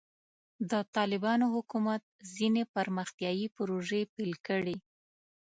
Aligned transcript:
د 0.71 0.73
طالبانو 0.95 1.45
حکومت 1.55 2.01
ځینې 2.35 2.63
پرمختیایي 2.75 3.47
پروژې 3.57 4.01
پیل 4.15 4.33
کړې. 4.47 4.75